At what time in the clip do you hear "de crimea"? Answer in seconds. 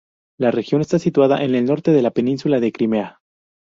2.59-3.19